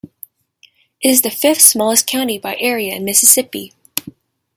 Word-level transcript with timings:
It 0.99 1.09
is 1.11 1.21
the 1.21 1.29
fifth-smallest 1.29 2.07
county 2.07 2.39
by 2.39 2.55
area 2.59 2.95
in 2.95 3.05
Mississippi. 3.05 3.71